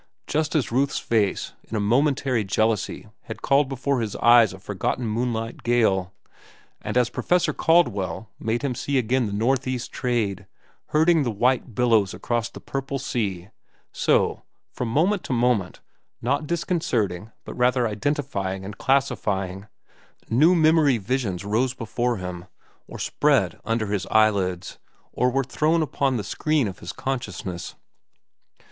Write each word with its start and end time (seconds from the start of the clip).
Just 0.25 0.55
as 0.55 0.71
Ruth's 0.71 0.97
face, 0.97 1.53
in 1.69 1.75
a 1.75 1.79
momentary 1.79 2.43
jealousy 2.43 3.07
had 3.25 3.43
called 3.43 3.69
before 3.69 4.01
his 4.01 4.15
eyes 4.15 4.51
a 4.51 4.57
forgotten 4.57 5.05
moonlight 5.05 5.61
gale, 5.61 6.11
and 6.81 6.97
as 6.97 7.11
Professor 7.11 7.53
Caldwell 7.53 8.27
made 8.39 8.63
him 8.63 8.73
see 8.73 8.97
again 8.97 9.27
the 9.27 9.31
Northeast 9.31 9.91
Trade 9.91 10.47
herding 10.87 11.21
the 11.21 11.29
white 11.29 11.75
billows 11.75 12.15
across 12.15 12.49
the 12.49 12.59
purple 12.59 12.97
sea, 12.97 13.49
so, 13.91 14.41
from 14.71 14.87
moment 14.87 15.23
to 15.25 15.33
moment, 15.33 15.81
not 16.19 16.47
disconcerting 16.47 17.31
but 17.45 17.53
rather 17.53 17.87
identifying 17.87 18.65
and 18.65 18.79
classifying, 18.79 19.67
new 20.31 20.55
memory 20.55 20.97
visions 20.97 21.45
rose 21.45 21.75
before 21.75 22.17
him, 22.17 22.45
or 22.87 22.97
spread 22.97 23.59
under 23.63 23.85
his 23.85 24.07
eyelids, 24.07 24.79
or 25.13 25.29
were 25.29 25.43
thrown 25.43 25.83
upon 25.83 26.17
the 26.17 26.23
screen 26.23 26.67
of 26.67 26.79
his 26.79 26.91
consciousness. 26.91 27.75